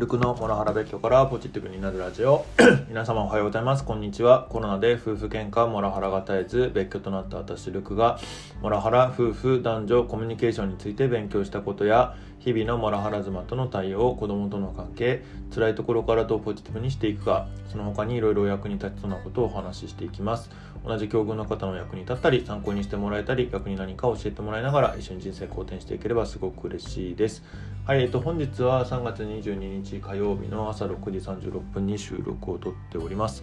[0.00, 2.46] ルクのモラハラ別居からポジティブになるラジオ。
[2.88, 3.84] 皆様おはようございます。
[3.84, 4.46] こんにちは。
[4.48, 8.18] コロナで夫婦喧嘩モラハラが絶えず別居となった私ルクが
[8.62, 15.22] モラハラ夫婦男女コミュニケーションについて勉強したことや日々のモラハラ妻との対応子供との関係
[15.54, 20.48] 辛いところからどうポジティブにしていくかその他にいろいろお役に立ちそうなことをお話ししていきます。
[20.82, 27.42] 同じ境遇の方の役に立ったり参考にしてもらえたり逆に何か教えてもらいながら一緒に人生好転していければすごく嬉しいです。
[27.86, 33.42] はい、えっと、本日は3月22日火曜日の朝6時36分に収録をとっております。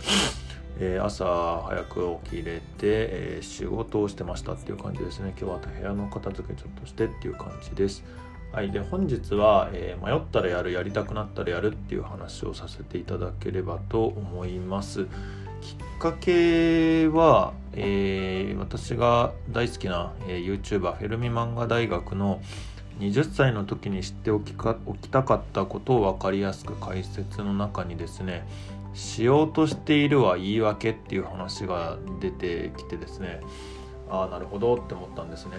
[0.79, 1.25] えー、朝
[1.67, 5.33] 早く起きれて、えー、仕事をしてましたっていう感じですね。
[5.39, 8.03] 今日は部屋の片付けちょっとしてっていう感じです。
[8.51, 15.05] はい、で本日は、えー、迷ったらやるやりたくなったらやるっていう話をさせていただければと思います。
[15.61, 22.41] きっかけは、え私が大好きな、え YouTuber フェルミ漫画大学の
[22.99, 28.47] 20歳の時に知っておきかおきたかったことを分かりやすく解説の中にですね
[28.93, 33.41] しようとしているは言い訳っていう話が出てきてですね
[34.09, 35.57] ああなるほどって思ったんですね、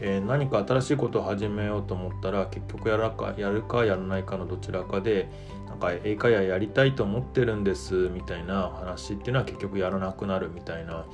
[0.00, 5.28] えー、何か新しいことを始めようと思ったら結局やらかやるかやらないかのどちらかで
[5.68, 11.04] なんか英会話やりたいと思ってるんですみたいな話っていうのは結局やらなくなるみたいな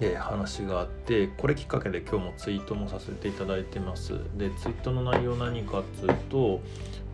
[0.00, 4.12] えー、話があってこれきっかけで今日もツイートもさせていただいてます。
[4.36, 6.60] でツイートの内容何かっつうと、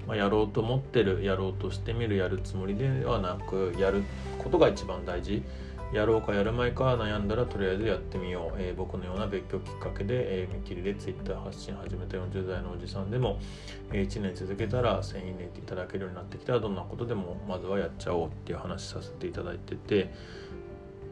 [0.06, 4.02] まあ、やろうと思ってるやろうとしてみるやるつもりではなくやる
[4.38, 5.42] ことが一番大事。
[5.92, 13.38] やろうかやる前か悩んだらとりあえずやってみよう、えー、僕のような別居きっかけで、えー、見切りで Twitter 発信始めた40代のおじさんでも、
[13.92, 16.54] えー、1年続けたら1000いいねっていただけるようになってきた。
[16.54, 20.14] らどんなことでもまずはやっちゃおうっていう話させていただいてて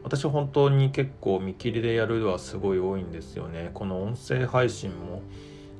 [0.03, 3.71] 私本当に結構見切りでやるはすごい多いんですよね。
[3.73, 5.21] この音声配信も、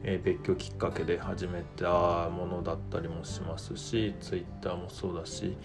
[0.03, 5.55] えー、別居きっかけで始めたものだったりもしますし Twitter もそうだし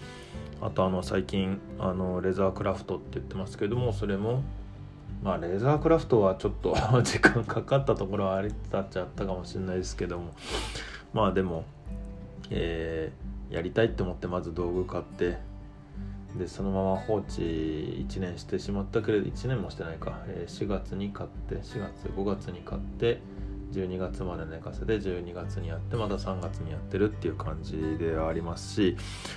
[0.61, 4.43] あとあの最近あのレザークラフトって言ってますけどもそれも
[5.23, 10.33] まあレザークラフトはちょっと 時間かかったところはありたっちゃったかもしれないですけども
[11.13, 11.65] まあでも、
[12.51, 15.39] えー、やりたいって思ってまず道具買って
[16.39, 23.21] でそのまま放置1年してしまったけれど1年もしてないか、え4月に買って4月5月に買って
[23.73, 28.97] 12月まで寝かせて12月にやってまた3月にやってるっていう感じではありますし、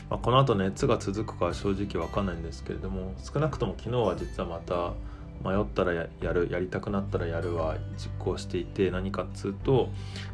[0.09, 4.93] まあ、この後熱が続くかは正直わかんないんですけれども少なくとも昨日は実はまた
[5.43, 9.89] 迷ったらやるやりたくなったらやるは実行していて何かっつうと、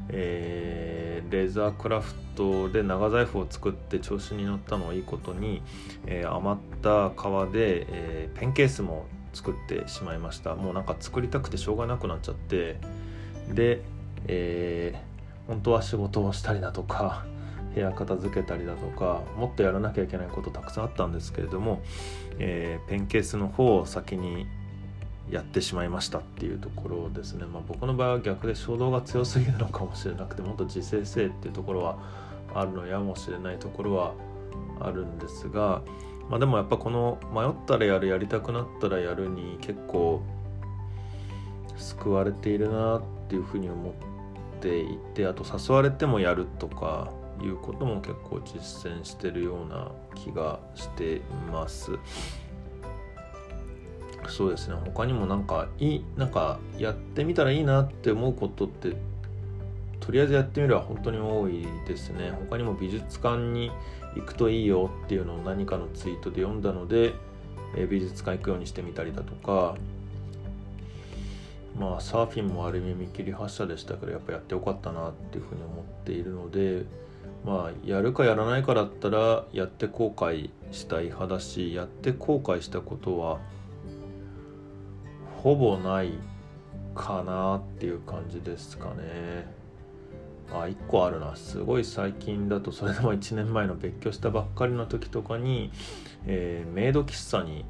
[0.09, 1.04] えー、
[1.35, 5.62] レザークラフトで長財布を作って調子に乗ったのをいいことに、
[6.06, 10.56] えー、余った革で、えー、ペンケースも作ってしまいました。
[10.56, 12.78] もうなんか作りたくてしょうがなくなっちゃって。
[13.53, 13.81] で、
[14.28, 17.25] えー、本当は仕事をしたりだとか
[17.75, 21.81] 部屋片付けたりだとかもっとやらなきゃいけないことたくさんあったんですけれども、
[22.40, 24.47] えー、ペンケースの方を先に
[25.30, 31.97] やってしまいましたっていうところですね、まあ、僕の場合は逆で衝動が強すぎるのかもしれなくてもっと自制性っていうところは
[32.53, 34.14] あるのやもしれないところは
[34.80, 35.81] あるんですが、
[36.30, 40.22] まあ、でもやっぱこの迷ったらやるやりたくなったらやるに結構
[41.75, 43.94] 救われているなっていうふうに思っ
[44.62, 51.22] ていてあと誘われてもやるとかいうことも結構実践してるような気がしてい
[51.52, 51.91] ます。
[54.30, 54.75] そうですね。
[54.86, 58.96] 他にもなんかいいなんかやってみたらいいなって思うことって
[60.00, 62.31] とりあえずやってみれば本当に多いですね。
[62.31, 63.72] 他にも美術館に
[64.16, 67.14] 行くといいよっていうのを何かのツイートで読んだので、
[67.75, 69.75] え美術館行くようにしてみたりだとか
[71.80, 76.85] まあサーフィンもある意味見切り発車でしたけどやっぱやってよかったなっていうふうに思っているので
[77.46, 83.40] まあやるかやらないかだったらやって後悔したい派だしやって後悔したことは
[85.45, 86.13] ほぼない
[86.95, 89.45] かなっていう感じですかね。
[90.52, 91.35] あ、1個あるな。
[91.35, 95.72] すごい最近だと、それでも1年前の別居したばっかりの時とかに、
[96.25, 97.64] えー、メイド喫茶に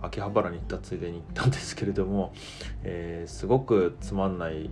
[0.00, 2.32] 秋葉原に行ったついでに行ったんですけれども、
[2.82, 4.70] えー、すごくつまんない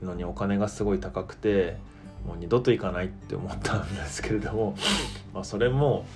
[0.00, 1.76] のにお金がすごい高くて
[2.26, 4.76] もう二度と行かないって思ったんですけれども、
[5.34, 6.06] まあ、それも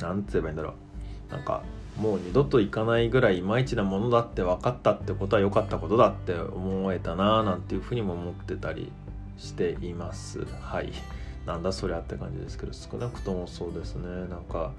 [0.00, 0.74] 何て言えばいいんだろ
[1.30, 1.62] うなんか
[1.98, 8.92] もう二度と行かないぐらいいまいちなものだって分かったってことは良かったことだって思えたななんていうふうにも思ってたり
[9.36, 10.44] しています。
[10.60, 10.92] はい。
[11.44, 14.06] なんだそりゃって感じですけど少なくともそうですね。
[14.28, 14.72] なんか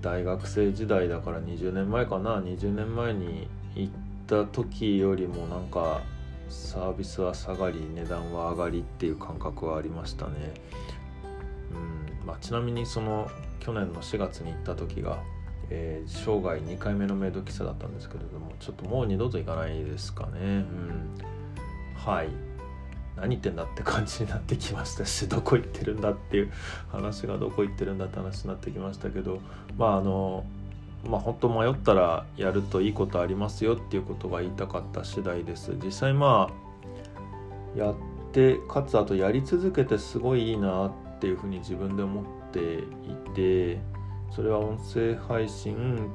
[0.00, 2.40] 大学生時代だから20年前かな。
[2.40, 3.92] 20年前に行っ
[4.26, 6.00] た時よりもなんか
[6.48, 10.32] サービスは下がり値段は上がりっていう感覚はありましたね。
[11.72, 12.26] うん。
[12.26, 13.30] まあ、ちなみにその
[13.60, 15.22] 去年の4月に行った時が、
[15.70, 20.30] えー、生涯2回目のメイド喫茶だったんですけれどもちょっともう二度と行かないですかね。
[20.40, 21.10] うん。
[21.94, 22.28] はい。
[23.16, 26.52] 何言ってんだって感じになってきましたしどこ行ってるんだっていう
[26.90, 29.40] 話がどこ行ってるんだって話になってきましたけど
[29.76, 30.44] まああの
[31.06, 35.72] まあ本当迷ったらやるといいことありますよっていうことが言いたかった次第です。
[35.82, 36.50] 実際ま
[37.76, 37.94] あやっ
[38.32, 43.78] てかつあとやり続けてすごいいいなっていうふうに自分で思っていて
[44.30, 46.10] それは音声配信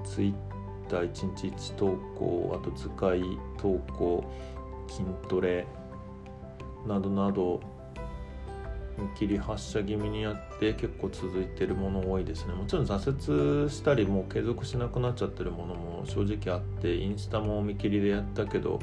[0.89, 3.21] Twitter1 日1投稿あと図解
[3.57, 4.23] 投稿
[4.87, 5.65] 筋トレ
[6.87, 7.59] などなど
[8.97, 18.79] 見切り発車気味にやって結構続いてるもの多いですねもちろん挫折したりもう継続しなくなっちゃってるものも正直あってインスタも見切りでやったけど、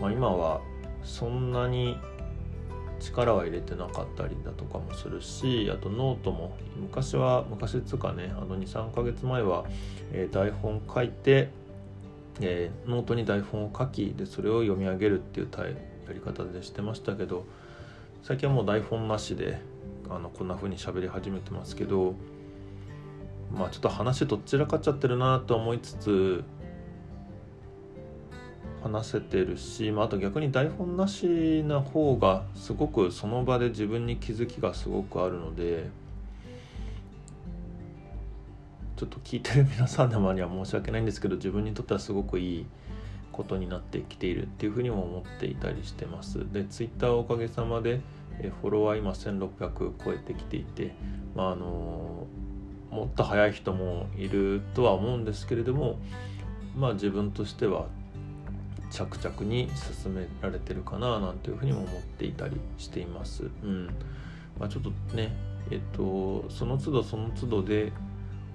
[0.00, 0.60] まあ、今は
[1.04, 1.96] そんなに
[3.02, 9.64] 力は入れてなかったりだとかもするしあとノートも昔は昔っつうかねあの23ヶ月前は、
[10.12, 11.50] えー、台本書いて、
[12.40, 17.44] えー、ノートに台本を書きでそれを読み上げるっていうやり方でしてましたけど
[18.22, 19.60] 最近はもう台本なしで
[20.08, 22.14] あのこんな風に喋り始めてますけど
[23.52, 26.44] まあちょっと話どっちらかっちゃってるなと思いつつ
[28.82, 35.88] 話せてるし、まあ、あと逆に台本なしな方がすごくその場で自分に気づきがすごくあるので
[38.96, 42.66] ちょっと聞いてる皆さんのには申し訳ないんですけど自分にとってはすごくいい
[43.32, 46.52] ことになってきているっていうふうにも思っていたりしてます。
[46.52, 48.00] で Twitter おかげさまで
[48.60, 50.94] フォロワー今1600超えてきていて
[51.34, 52.26] まああの
[52.90, 55.98] もっと早い人もいるとは思うんですけれども
[56.76, 57.86] まあ自分としては
[58.92, 59.70] 着々に
[60.02, 63.44] 進められてるかななんていうふうにも思っていたりしています。
[63.62, 63.86] うん
[64.60, 65.32] まあ、ちょっとね
[65.70, 67.92] えっとその都度その都度で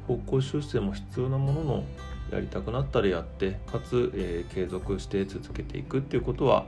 [0.07, 1.83] 方向修正も必要なものの
[2.31, 6.65] やりたくなったらやってかつ、えー、継続して続けていくっていうことは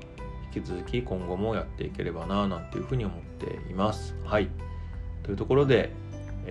[0.53, 4.15] 引き続き今後もやっていければななんていうふうに思っています。
[4.25, 4.49] はい
[5.23, 5.91] というところで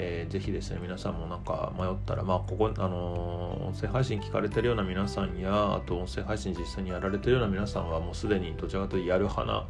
[0.01, 9.67] えー、ぜひですね皆さんもなんか迷ったらまあここあのー、音声配信聞かれてるような皆さんやあと音声配信実際にやられてるような皆さんはもうすでにどちらかというとやる派な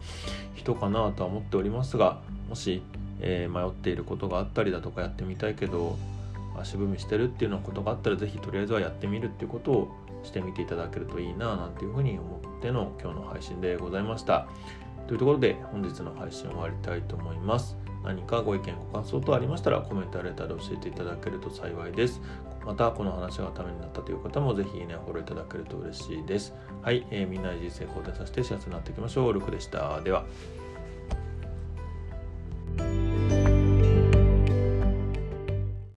[0.55, 2.83] 人かなとは思っておりますがもし、
[3.21, 5.97] えー、迷っていることがあったりだとかやってみたいけど
[6.61, 9.89] 足踏みしてるっていうようなことがあったらぜひとりあえずはやってみるっていうことを
[10.25, 14.47] してみていただけるといいななんていうふうに思っての今日の配信でございました。
[15.07, 17.88] というところで本日の配信を終わりたいと思います。
[18.09, 22.23] 何かご意見ご感想等ありましたらコメントやレターで教えていただけると幸いです。
[22.65, 26.55] またこの話がためになったという方もぜひねフォローいただけると嬉しいです。
[26.81, 29.33] はい、えー、みんなで人生肯定させて幸せになっていきましょう。
[29.35, 30.01] ルクでした。
[30.01, 30.25] では。